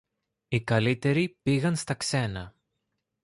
[0.47, 2.55] οι καλύτεροι πήγαν στα ξένα